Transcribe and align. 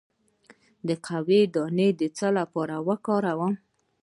د 0.87 0.89
قهوې 1.05 1.41
دانه 1.55 1.87
د 1.99 2.01
څه 2.17 2.27
لپاره 2.37 2.75
وکاروم؟ 2.87 3.53